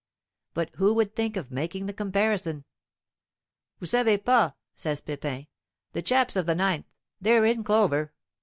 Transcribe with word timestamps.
But 0.55 0.71
who 0.77 0.95
would 0.95 1.15
think 1.15 1.37
of 1.37 1.51
making 1.51 1.85
the 1.85 1.93
comparison? 1.93 2.65
"Vous 3.77 3.85
savez 3.91 4.17
pas," 4.25 4.53
says 4.75 4.99
Pepin, 4.99 5.45
"the 5.93 6.01
chaps 6.01 6.35
of 6.35 6.47
the 6.47 6.55
9th, 6.55 6.85
they're 7.21 7.45
in 7.45 7.63
clover! 7.63 8.11